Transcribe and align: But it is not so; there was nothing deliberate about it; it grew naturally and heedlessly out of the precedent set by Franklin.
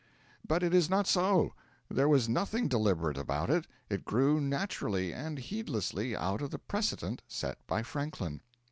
But 0.47 0.63
it 0.63 0.73
is 0.73 0.89
not 0.89 1.05
so; 1.05 1.53
there 1.87 2.09
was 2.09 2.27
nothing 2.27 2.67
deliberate 2.67 3.19
about 3.19 3.51
it; 3.51 3.67
it 3.87 4.03
grew 4.03 4.41
naturally 4.41 5.13
and 5.13 5.37
heedlessly 5.37 6.15
out 6.15 6.41
of 6.41 6.49
the 6.49 6.57
precedent 6.57 7.21
set 7.27 7.59
by 7.67 7.83
Franklin. 7.83 8.41